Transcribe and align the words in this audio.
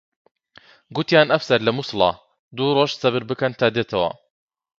گوتیان 0.99 1.33
ئەفسەر 1.35 1.59
لە 1.67 1.71
مووسڵە، 1.77 2.09
دوو 2.55 2.69
ڕۆژ 2.77 2.91
سەبر 3.01 3.23
بکەن 3.29 3.51
تا 3.59 3.67
دێتەوە 3.75 4.09